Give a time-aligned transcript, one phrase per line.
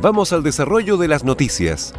[0.00, 1.92] Vamos al desarrollo de las noticias.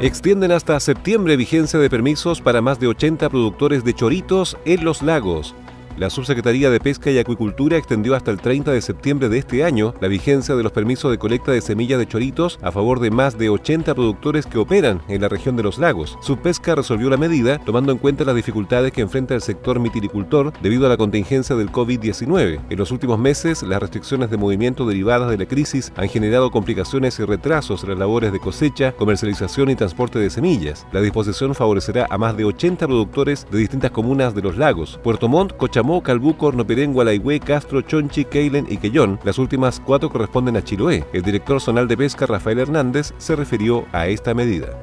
[0.00, 5.02] Extienden hasta septiembre vigencia de permisos para más de 80 productores de choritos en los
[5.02, 5.56] lagos.
[5.96, 9.94] La Subsecretaría de Pesca y Acuicultura extendió hasta el 30 de septiembre de este año
[9.98, 13.38] la vigencia de los permisos de colecta de semillas de choritos a favor de más
[13.38, 16.18] de 80 productores que operan en la región de los lagos.
[16.20, 20.84] Subpesca resolvió la medida tomando en cuenta las dificultades que enfrenta el sector mitilicultor debido
[20.84, 22.60] a la contingencia del COVID-19.
[22.68, 27.18] En los últimos meses, las restricciones de movimiento derivadas de la crisis han generado complicaciones
[27.20, 30.86] y retrasos en las labores de cosecha, comercialización y transporte de semillas.
[30.92, 35.00] La disposición favorecerá a más de 80 productores de distintas comunas de los lagos.
[35.02, 39.20] Puerto Montt, Cochamó, Calbuco, Calbuco, Hornoperén, Gualaigüe, Castro, Chonchi, Keilen y Quellón.
[39.22, 41.04] Las últimas cuatro corresponden a Chiloé.
[41.12, 44.82] El director zonal de pesca, Rafael Hernández, se refirió a esta medida.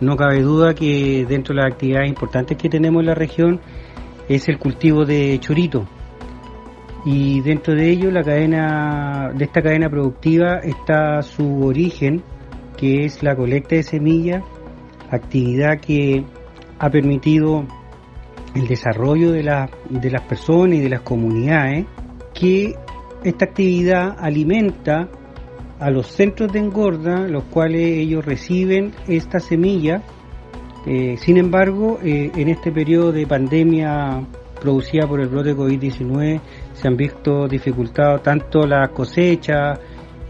[0.00, 3.60] No cabe duda que dentro de las actividades importantes que tenemos en la región
[4.28, 5.86] es el cultivo de chorito.
[7.06, 12.22] Y dentro de ello, la cadena, de esta cadena productiva está su origen,
[12.76, 14.42] que es la colecta de semillas,
[15.10, 16.26] actividad que
[16.78, 17.64] ha permitido
[18.56, 21.86] el desarrollo de, de las personas y de las comunidades,
[22.32, 22.74] que
[23.22, 25.08] esta actividad alimenta
[25.78, 30.02] a los centros de engorda, los cuales ellos reciben esta semilla.
[30.86, 34.26] Eh, sin embargo, eh, en este periodo de pandemia
[34.60, 36.40] producida por el brote COVID-19
[36.72, 39.74] se han visto dificultados tanto la cosecha,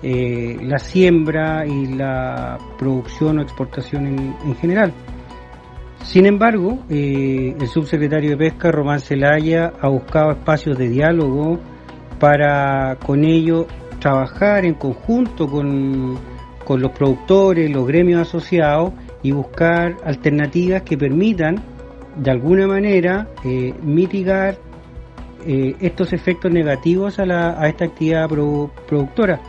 [0.02, 4.92] eh, la siembra y la producción o exportación en general.
[6.06, 11.58] Sin embargo, eh, el subsecretario de Pesca, Román Celaya, ha buscado espacios de diálogo
[12.20, 13.66] para con ello
[13.98, 16.16] trabajar en conjunto con,
[16.68, 18.92] los productores, los gremios asociados
[19.24, 21.56] y buscar alternativas que permitan
[22.16, 24.58] de alguna manera eh, mitigar
[25.44, 29.40] eh, estos efectos negativos a, la, a esta actividad productora.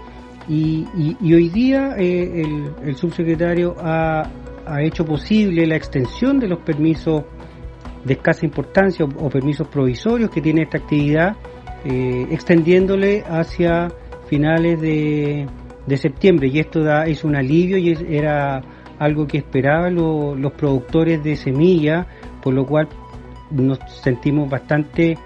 [0.49, 0.85] Y,
[1.21, 4.23] hoy día el, el, subsecretario ha,
[4.67, 7.23] ha hecho posible la extensión de los permisos
[8.03, 11.35] de escasa importancia o, permisos provisorios que tiene esta actividad,
[11.85, 13.89] eh, extendiéndole hacia
[14.27, 15.47] finales de,
[15.97, 16.49] septiembre.
[16.49, 18.61] Y esto da, es un alivio y era
[18.99, 22.07] algo que esperaban los productores de semilla,
[22.41, 22.87] por lo cual
[23.51, 25.17] nos sentimos bastante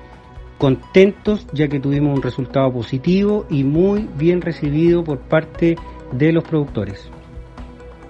[0.58, 5.76] contentos ya que tuvimos un resultado positivo y muy bien recibido por parte
[6.12, 7.12] de los productores.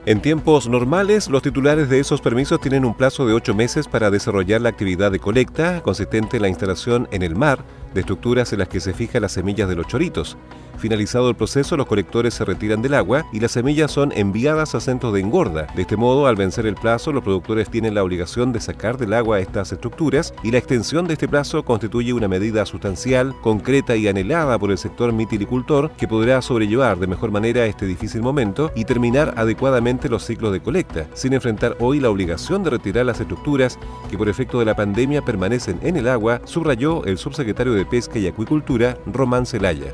[0.08, 4.10] En tiempos normales, los titulares de esos permisos tienen un plazo de ocho meses para
[4.10, 7.64] desarrollar la actividad de colecta, consistente en la instalación en el mar
[7.94, 10.38] de estructuras en las que se fijan las semillas de los choritos.
[10.82, 14.80] Finalizado el proceso, los colectores se retiran del agua y las semillas son enviadas a
[14.80, 15.68] centros de engorda.
[15.76, 19.14] De este modo, al vencer el plazo, los productores tienen la obligación de sacar del
[19.14, 24.08] agua estas estructuras y la extensión de este plazo constituye una medida sustancial, concreta y
[24.08, 28.86] anhelada por el sector mitilicultor que podrá sobrellevar de mejor manera este difícil momento y
[28.86, 33.78] terminar adecuadamente los ciclos de colecta, sin enfrentar hoy la obligación de retirar las estructuras
[34.10, 38.18] que por efecto de la pandemia permanecen en el agua, subrayó el subsecretario de Pesca
[38.18, 39.94] y Acuicultura, Román Celaya.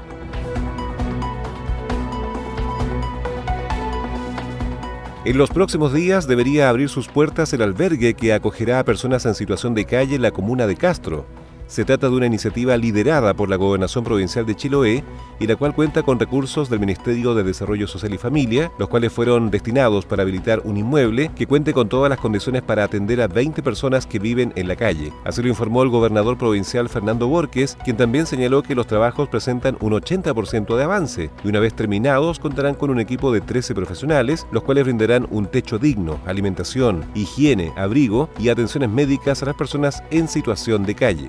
[5.28, 9.36] En los próximos días debería abrir sus puertas el albergue que acogerá a personas en
[9.36, 11.26] situación de calle en la comuna de Castro.
[11.68, 15.04] Se trata de una iniciativa liderada por la Gobernación Provincial de Chiloé
[15.38, 19.12] y la cual cuenta con recursos del Ministerio de Desarrollo Social y Familia, los cuales
[19.12, 23.28] fueron destinados para habilitar un inmueble que cuente con todas las condiciones para atender a
[23.28, 25.12] 20 personas que viven en la calle.
[25.26, 29.78] Así lo informó el gobernador provincial Fernando Borges, quien también señaló que los trabajos presentan
[29.82, 34.48] un 80% de avance y una vez terminados contarán con un equipo de 13 profesionales,
[34.52, 40.02] los cuales brindarán un techo digno, alimentación, higiene, abrigo y atenciones médicas a las personas
[40.12, 41.28] en situación de calle.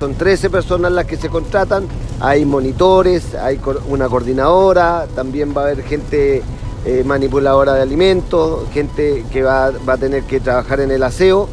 [0.00, 1.86] Son 13 personas las que se contratan,
[2.20, 6.42] hay monitores, hay una coordinadora, también va a haber gente
[6.86, 11.50] eh, manipuladora de alimentos, gente que va, a tener que trabajar en el aseo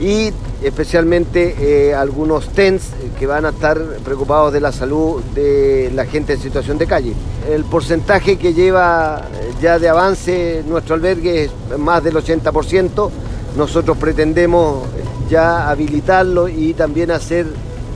[0.00, 0.32] y
[0.62, 2.84] especialmente eh, algunos TENS
[3.18, 7.12] que van a estar preocupados de la salud de la gente en situación de calle.
[7.50, 13.10] El porcentaje que lleva eh, ya de avance nuestro albergue es más del 80%.
[13.58, 14.86] Nosotros pretendemos
[15.28, 17.46] ya habilitarlo y también hacer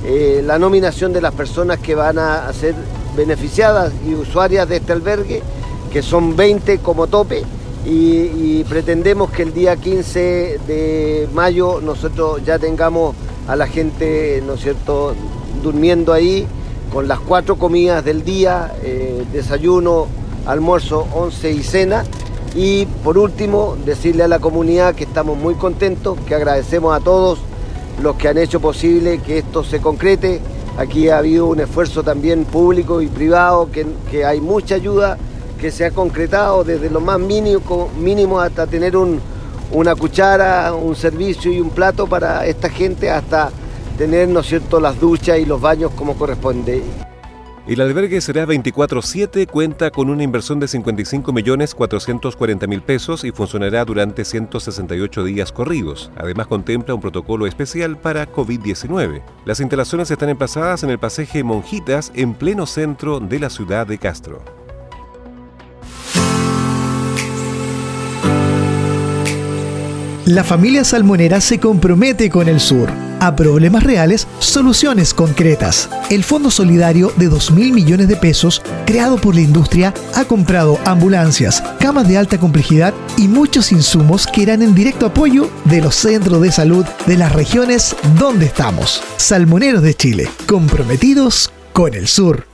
[0.05, 2.75] eh, la nominación de las personas que van a ser
[3.17, 5.43] beneficiadas y usuarias de este albergue,
[5.93, 7.43] que son 20 como tope,
[7.87, 13.15] y, pretendemos que el día 15 de mayo nosotros ya tengamos
[13.47, 15.15] a la gente, ¿no es cierto?,
[15.63, 16.47] durmiendo ahí
[16.93, 20.07] con las cuatro comidas del día, eh, desayuno,
[20.47, 22.05] almuerzo, once y cena.
[22.55, 27.39] Y por último, decirle a la comunidad que estamos muy contentos, que agradecemos a todos
[28.03, 30.41] los que han hecho posible que esto se concrete.
[30.77, 35.17] Aquí ha habido un esfuerzo también público y privado, que, hay mucha ayuda
[35.61, 41.53] que se ha concretado desde lo más mínimo, mínimo hasta tener una cuchara, un servicio
[41.53, 43.51] y un plato para esta gente, hasta
[43.97, 46.83] tener, ¿no es cierto?, las duchas y los baños como corresponde.
[47.67, 55.25] El albergue será 24-7, cuenta con una inversión de 55.440.000 pesos y funcionará durante 168
[55.25, 56.11] días corridos.
[56.17, 59.23] Además contempla un protocolo especial para COVID-19.
[59.47, 63.97] Las instalaciones están emplazadas en el pasaje Monjitas, en pleno centro de la ciudad de
[63.97, 64.43] Castro.
[70.27, 72.91] La familia salmonera se compromete con el sur.
[73.21, 75.89] A problemas reales, soluciones concretas.
[76.11, 80.79] El Fondo Solidario de 2 mil millones de pesos, creado por la industria, ha comprado
[80.85, 85.95] ambulancias, camas de alta complejidad y muchos insumos que irán en directo apoyo de los
[85.95, 89.03] centros de salud de las regiones donde estamos.
[89.17, 92.54] Salmoneros de Chile, comprometidos con el sur.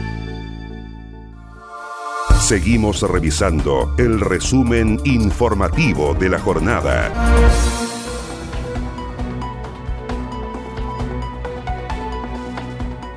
[2.41, 7.09] Seguimos revisando el resumen informativo de la jornada.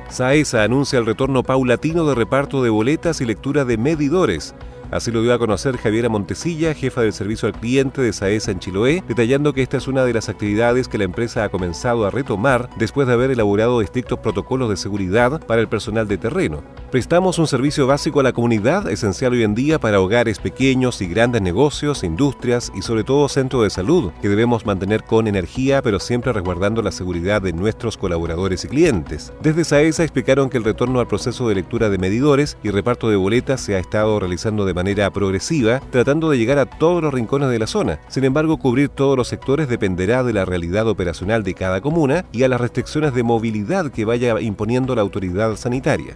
[0.09, 4.53] SAESA anuncia el retorno paulatino de reparto de boletas y lectura de medidores
[4.91, 8.59] Así lo dio a conocer Javiera Montesilla, jefa del servicio al cliente de SAESA en
[8.59, 12.11] Chiloé, detallando que esta es una de las actividades que la empresa ha comenzado a
[12.11, 16.63] retomar después de haber elaborado estrictos protocolos de seguridad para el personal de terreno.
[16.95, 21.07] Prestamos un servicio básico a la comunidad, esencial hoy en día para hogares pequeños y
[21.07, 25.99] grandes negocios, industrias y sobre todo centros de salud, que debemos mantener con energía pero
[25.99, 29.33] siempre resguardando la seguridad de nuestros colaboradores y clientes.
[29.41, 33.17] Desde SAESA explicaron que el retorno al proceso de lectura de medidores y reparto de
[33.17, 37.49] boletas se ha estado realizando de manera progresiva, tratando de llegar a todos los rincones
[37.49, 37.99] de la zona.
[38.07, 42.43] Sin embargo, cubrir todos los sectores dependerá de la realidad operacional de cada comuna y
[42.43, 46.15] a las restricciones de movilidad que vaya imponiendo la autoridad sanitaria.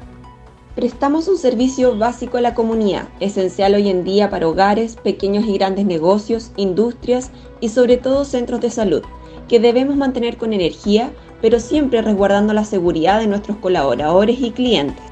[0.76, 5.58] Prestamos un servicio básico a la comunidad, esencial hoy en día para hogares, pequeños y
[5.58, 9.02] grandes negocios, industrias y sobre todo centros de salud,
[9.48, 11.12] que debemos mantener con energía,
[11.42, 15.04] pero siempre resguardando la seguridad de nuestros colaboradores y clientes.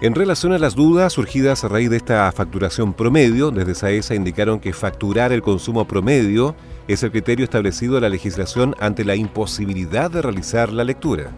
[0.00, 4.60] En relación a las dudas surgidas a raíz de esta facturación promedio, desde SAESA indicaron
[4.60, 6.56] que facturar el consumo promedio
[6.88, 11.30] es el criterio establecido en la legislación ante la imposibilidad de realizar la lectura.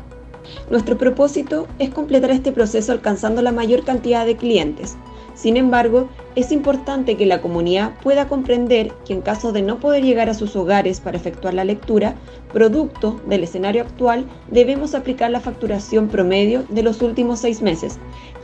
[0.71, 4.97] Nuestro propósito es completar este proceso alcanzando la mayor cantidad de clientes,
[5.37, 10.03] sin embargo, es importante que la comunidad pueda comprender que en caso de no poder
[10.03, 12.15] llegar a sus hogares para efectuar la lectura,
[12.55, 17.99] producto del escenario actual, debemos aplicar la facturación promedio de los últimos seis meses,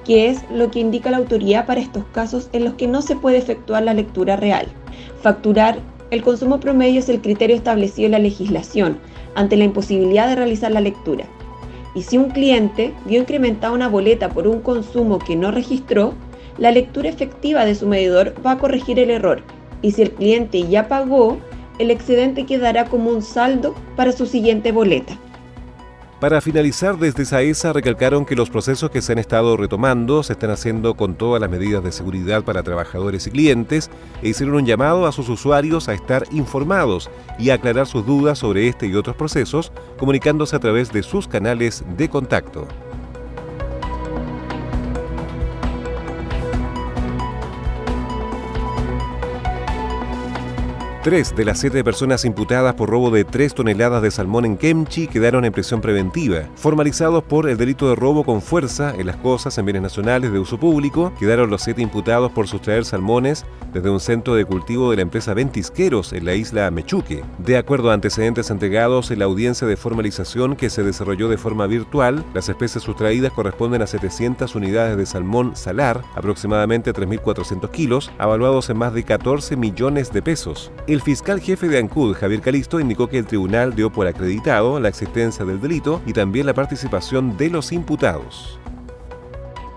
[0.04, 3.16] que es lo que indica la autoridad para estos casos en los que no se
[3.16, 4.66] puede efectuar la lectura real.
[5.22, 5.78] Facturar
[6.10, 8.98] el consumo promedio es el criterio establecido en la legislación
[9.34, 11.26] ante la imposibilidad de realizar la lectura.
[11.94, 16.14] Y si un cliente vio incrementada una boleta por un consumo que no registró,
[16.58, 19.42] la lectura efectiva de su medidor va a corregir el error
[19.82, 21.38] y si el cliente ya pagó,
[21.78, 25.18] el excedente quedará como un saldo para su siguiente boleta.
[26.22, 30.50] Para finalizar, desde SAESA recalcaron que los procesos que se han estado retomando se están
[30.50, 33.90] haciendo con todas las medidas de seguridad para trabajadores y clientes
[34.22, 37.10] e hicieron un llamado a sus usuarios a estar informados
[37.40, 41.26] y a aclarar sus dudas sobre este y otros procesos, comunicándose a través de sus
[41.26, 42.68] canales de contacto.
[51.02, 55.08] Tres de las siete personas imputadas por robo de tres toneladas de salmón en Kemchi
[55.08, 56.48] quedaron en prisión preventiva.
[56.54, 60.38] Formalizados por el delito de robo con fuerza en las cosas en bienes nacionales de
[60.38, 64.96] uso público, quedaron los siete imputados por sustraer salmones desde un centro de cultivo de
[64.96, 67.24] la empresa Ventisqueros en la isla Mechuque.
[67.38, 71.66] De acuerdo a antecedentes entregados en la audiencia de formalización que se desarrolló de forma
[71.66, 78.70] virtual, las especies sustraídas corresponden a 700 unidades de salmón salar, aproximadamente 3.400 kilos, avaluados
[78.70, 80.70] en más de 14 millones de pesos.
[80.92, 84.90] El fiscal jefe de ANCUD, Javier Calisto, indicó que el tribunal dio por acreditado la
[84.90, 88.58] existencia del delito y también la participación de los imputados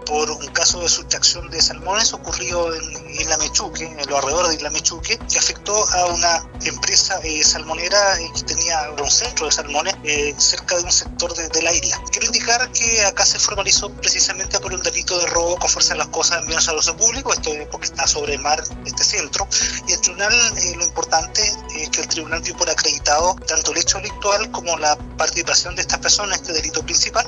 [0.06, 4.56] por un caso de sustracción de salmones ocurrido en Isla Mechuque, en los alrededores de
[4.58, 9.52] Isla Mechuque, que afectó a una empresa eh, salmonera eh, que tenía un centro de
[9.52, 12.02] salmones eh, cerca de un sector de, la isla.
[12.12, 16.00] Quiero indicar que acá se formalizó precisamente por un delito de robo con fuerza de
[16.00, 19.04] las cosas en bienes al uso público, esto es porque está sobre el mar este
[19.04, 19.48] centro,
[19.88, 20.34] y el tribunal,
[20.76, 21.42] lo importante
[21.76, 25.82] es que el tribunal dio por acreditado tanto el hecho delictual como la participación de
[25.82, 27.26] estas personas en este delito principal.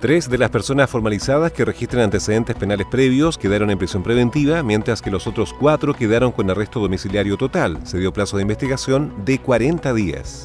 [0.00, 5.00] Tres de las personas formalizadas que registran antecedentes penales previos quedaron en prisión preventiva, mientras
[5.00, 7.78] que los otros cuatro quedaron con arresto domiciliario total.
[7.84, 10.44] Se dio plazo de investigación de 40 días.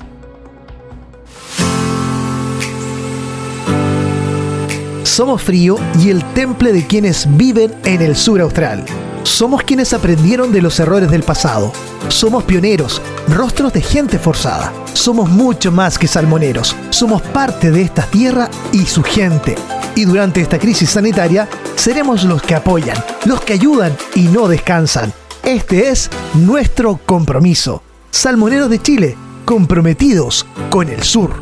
[5.04, 8.86] Somos frío y el temple de quienes viven en el sur austral.
[9.24, 11.72] Somos quienes aprendieron de los errores del pasado.
[12.08, 14.74] Somos pioneros, rostros de gente forzada.
[14.94, 16.76] Somos mucho más que salmoneros.
[16.90, 19.56] Somos parte de esta tierra y su gente.
[19.96, 25.14] Y durante esta crisis sanitaria, seremos los que apoyan, los que ayudan y no descansan.
[25.44, 27.84] Este es nuestro compromiso.
[28.10, 31.42] Salmoneros de Chile, comprometidos con el sur.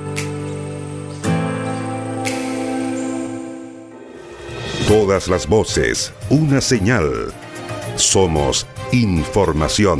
[4.87, 7.31] Todas las voces, una señal.
[7.99, 9.99] Somos información.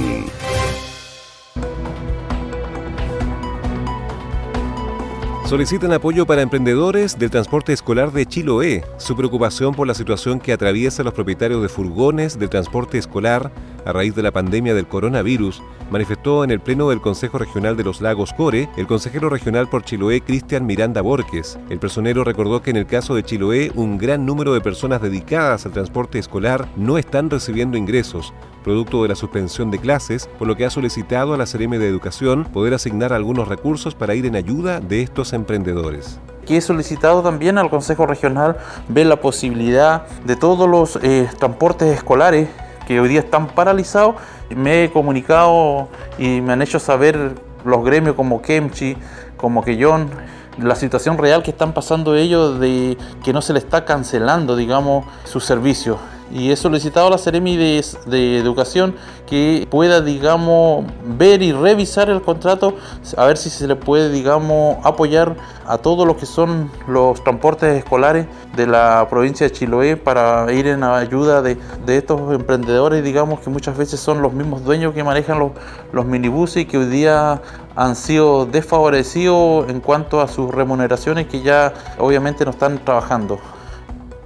[5.46, 8.86] Solicitan apoyo para emprendedores del transporte escolar de Chiloé.
[8.98, 13.52] Su preocupación por la situación que atraviesan los propietarios de furgones de transporte escolar
[13.86, 17.84] a raíz de la pandemia del coronavirus manifestó en el Pleno del Consejo Regional de
[17.84, 21.58] los Lagos Core el consejero regional por Chiloé Cristian Miranda Borges.
[21.70, 25.66] El personero recordó que en el caso de Chiloé un gran número de personas dedicadas
[25.66, 28.34] al transporte escolar no están recibiendo ingresos,
[28.64, 31.88] producto de la suspensión de clases, por lo que ha solicitado a la CRM de
[31.88, 37.22] Educación poder asignar algunos recursos para ir en ayuda de estos emprendedores que he solicitado
[37.22, 38.58] también al Consejo Regional
[38.88, 42.50] ver la posibilidad de todos los eh, transportes escolares
[42.90, 44.16] que hoy día están paralizados.
[44.50, 48.98] Me he comunicado y me han hecho saber los gremios como Kemchi,
[49.38, 50.10] como Keyon,
[50.58, 55.06] la situación real que están pasando ellos de que no se le está cancelando, digamos,
[55.24, 56.00] sus servicios
[56.32, 58.96] y he solicitado a la Seremi de, Educación
[59.28, 62.76] que pueda, digamos, ver y revisar el contrato,
[63.18, 65.36] a ver si se le puede, digamos, apoyar
[65.68, 70.68] a todos los que son los transportes escolares de la provincia de Chiloé para ir
[70.68, 71.58] en ayuda de,
[71.88, 75.52] estos emprendedores, digamos, que muchas veces son los mismos dueños que manejan los,
[75.92, 77.42] los minibuses y que hoy día
[77.76, 83.40] han sido desfavorecidos en cuanto a sus remuneraciones que ya obviamente no están trabajando.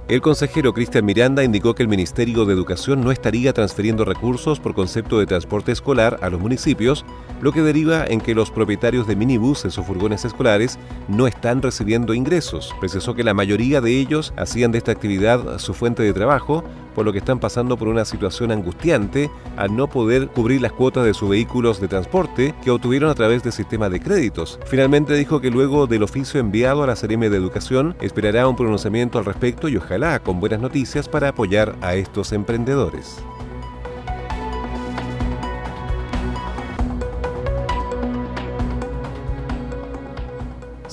[0.06, 4.74] El consejero Cristian Miranda indicó que el Ministerio de Educación no estaría transfiriendo recursos por
[4.74, 7.06] concepto de transporte escolar a los municipios,
[7.40, 12.12] lo que deriva en que los propietarios de minibuses o furgones escolares no están recibiendo
[12.12, 12.74] ingresos.
[12.80, 16.64] Precisó que la mayoría de ellos hacían de esta actividad su fuente de trabajo,
[16.94, 21.04] por lo que están pasando por una situación angustiante al no poder cubrir las cuotas
[21.04, 24.58] de sus vehículos de transporte que obtuvieron a través del sistema de créditos.
[24.66, 29.18] Finalmente dijo que luego del oficio enviado a la CRM de Educación esperará un pronunciamiento
[29.18, 33.22] al respecto y ojalá con buenas noticias para apoyar a estos emprendedores.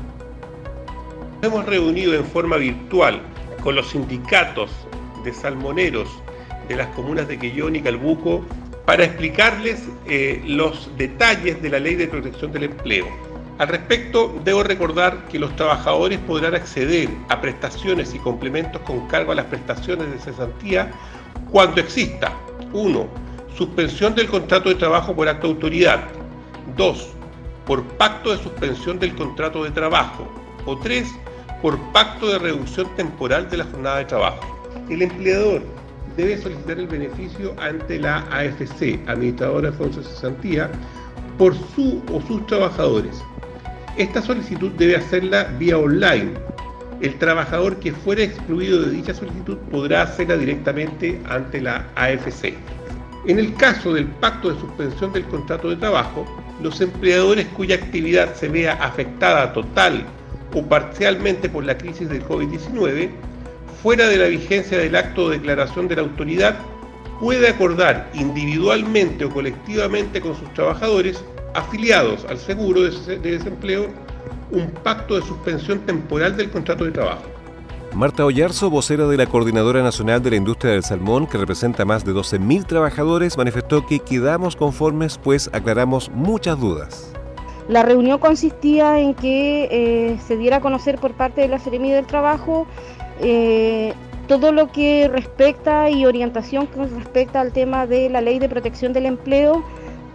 [1.41, 3.19] Hemos reunido en forma virtual
[3.63, 4.69] con los sindicatos
[5.23, 6.07] de salmoneros
[6.67, 8.45] de las comunas de Quellón y Calbuco
[8.85, 13.07] para explicarles eh, los detalles de la ley de protección del empleo.
[13.57, 19.31] Al respecto, debo recordar que los trabajadores podrán acceder a prestaciones y complementos con cargo
[19.31, 20.91] a las prestaciones de cesantía
[21.49, 22.33] cuando exista
[22.73, 23.07] 1.
[23.57, 26.03] Suspensión del contrato de trabajo por acto de autoridad.
[26.77, 27.20] 2.
[27.71, 30.27] Por pacto de suspensión del contrato de trabajo.
[30.65, 31.07] O 3.
[31.61, 34.41] Por pacto de reducción temporal de la jornada de trabajo.
[34.89, 35.61] El empleador
[36.17, 40.69] debe solicitar el beneficio ante la AFC, Administradora de Fondos de Cesantía,
[41.37, 43.23] por su o sus trabajadores
[43.97, 46.33] esta solicitud debe hacerla vía online.
[46.99, 52.53] El trabajador que fuera excluido de dicha solicitud podrá hacerla directamente ante la AFC.
[53.27, 56.25] En el caso del pacto de suspensión del contrato de trabajo,
[56.61, 60.05] los empleadores cuya actividad se vea afectada total
[60.53, 63.09] o parcialmente por la crisis del COVID-19,
[63.81, 66.55] fuera de la vigencia del acto de declaración de la autoridad,
[67.19, 73.87] puede acordar individualmente o colectivamente con sus trabajadores afiliados al seguro de desempleo
[74.51, 77.23] un pacto de suspensión temporal del contrato de trabajo.
[77.95, 82.05] Marta Ollarzo, vocera de la Coordinadora Nacional de la Industria del Salmón, que representa más
[82.05, 87.11] de 12.000 trabajadores, manifestó que quedamos conformes pues aclaramos muchas dudas.
[87.67, 91.91] La reunión consistía en que eh, se diera a conocer por parte de la Seremi
[91.91, 92.65] del Trabajo
[93.19, 93.93] eh,
[94.27, 98.93] todo lo que respecta y orientación con respecta al tema de la ley de protección
[98.93, 99.65] del empleo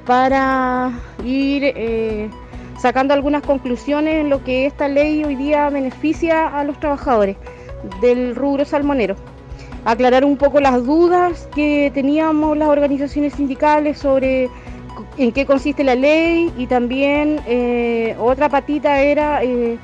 [0.07, 2.31] para ir eh,
[2.79, 7.37] sacando algunas conclusiones en lo que esta ley hoy día beneficia a los trabajadores
[8.01, 9.17] del rubro salmonero.
[9.85, 14.51] Aclarar un poco las dudas que teníamos las organizaciones sindicales sobre
[15.19, 19.79] en qué consiste la ley y también eh, otra patita era eh,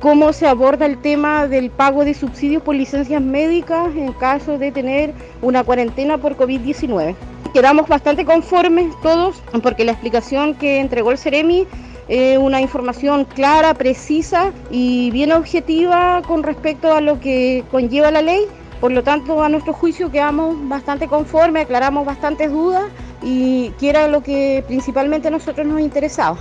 [0.00, 4.72] cómo se aborda el tema del pago de subsidios por licencias médicas en caso de
[4.72, 7.14] tener una cuarentena por COVID-19
[7.52, 11.66] quedamos bastante conformes todos porque la explicación que entregó el Ceremi
[12.08, 18.42] una información clara, precisa y bien objetiva con respecto a lo que conlleva la ley.
[18.80, 22.84] Por lo tanto, a nuestro juicio quedamos bastante conformes, aclaramos bastantes dudas
[23.22, 26.36] y que era lo que principalmente a nosotros nos interesaba.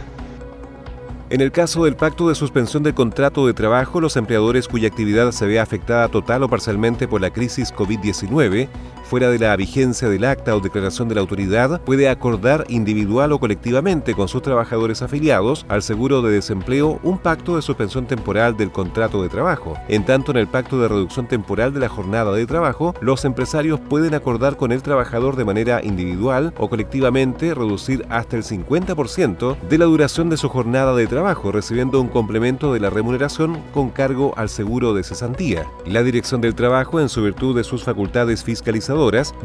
[1.29, 5.31] En el caso del pacto de suspensión del contrato de trabajo, los empleadores cuya actividad
[5.31, 8.67] se vea afectada total o parcialmente por la crisis COVID-19
[9.05, 13.39] fuera de la vigencia del acta o declaración de la autoridad, puede acordar individual o
[13.39, 18.71] colectivamente con sus trabajadores afiliados al seguro de desempleo un pacto de suspensión temporal del
[18.71, 19.77] contrato de trabajo.
[19.87, 23.79] En tanto, en el pacto de reducción temporal de la jornada de trabajo, los empresarios
[23.79, 29.77] pueden acordar con el trabajador de manera individual o colectivamente reducir hasta el 50% de
[29.77, 34.33] la duración de su jornada de trabajo, recibiendo un complemento de la remuneración con cargo
[34.35, 35.67] al seguro de cesantía.
[35.85, 38.95] La Dirección del Trabajo, en su virtud de sus facultades fiscalizadoras,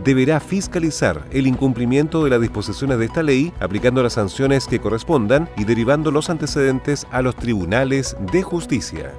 [0.04, 5.48] deberá fiscalizar el incumplimiento de las disposiciones de esta ley, aplicando las sanciones que correspondan
[5.56, 9.12] y derivando los antecedentes a los tribunales de justicia.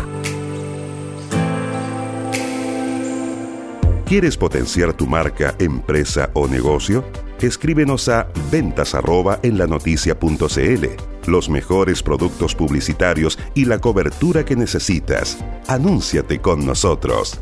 [4.07, 7.05] ¿Quieres potenciar tu marca, empresa o negocio?
[7.41, 10.87] Escríbenos a ventas arroba en la noticia.cl.
[11.31, 15.39] Los mejores productos publicitarios y la cobertura que necesitas.
[15.67, 17.41] Anúnciate con nosotros.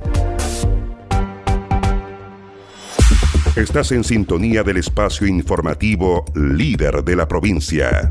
[3.56, 8.10] Estás en sintonía del espacio informativo líder de la provincia.